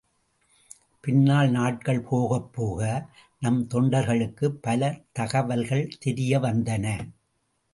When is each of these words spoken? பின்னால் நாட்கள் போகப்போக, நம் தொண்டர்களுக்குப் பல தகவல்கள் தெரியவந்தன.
பின்னால் 1.03 1.49
நாட்கள் 1.49 2.05
போகப்போக, 2.11 3.05
நம் 3.39 3.67
தொண்டர்களுக்குப் 3.67 4.57
பல 4.61 4.99
தகவல்கள் 5.11 5.91
தெரியவந்தன. 6.05 6.85